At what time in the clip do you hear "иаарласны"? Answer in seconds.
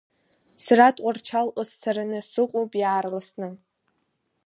2.81-3.49